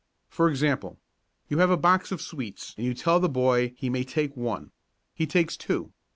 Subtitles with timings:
[0.29, 0.97] For example:
[1.47, 4.71] You have a box of sweets and you tell the boy he may take one.
[5.13, 5.91] He takes two.